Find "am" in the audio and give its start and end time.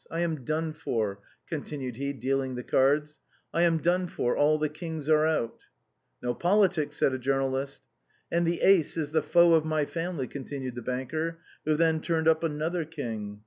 0.21-0.45, 3.61-3.77